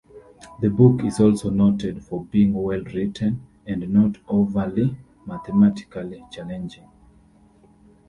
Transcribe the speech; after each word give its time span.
The 0.61 0.69
book 0.71 1.03
is 1.05 1.19
also 1.19 1.51
noted 1.51 2.03
for 2.03 2.25
being 2.25 2.55
well 2.55 2.81
written 2.85 3.45
and 3.67 3.87
not 3.87 4.17
overly 4.27 4.97
mathematically 5.27 6.25
challenging. 6.31 6.89